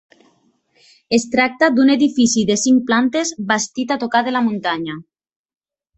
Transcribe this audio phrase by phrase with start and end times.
[1.17, 5.01] Es tracta d'un edifici de cinc plantes bastit a tocar de la muntanya.